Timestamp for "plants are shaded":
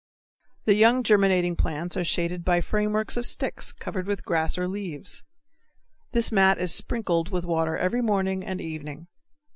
1.55-2.43